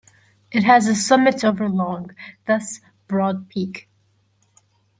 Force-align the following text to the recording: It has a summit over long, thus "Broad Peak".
It 0.51 0.63
has 0.63 0.87
a 0.87 0.95
summit 0.95 1.43
over 1.45 1.69
long, 1.69 2.15
thus 2.47 2.81
"Broad 3.07 3.49
Peak". 3.49 3.87